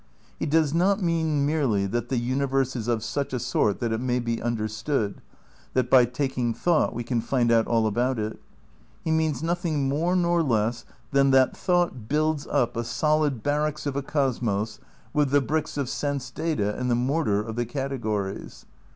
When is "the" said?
2.09-2.17, 15.29-15.39, 16.89-16.95, 17.55-17.67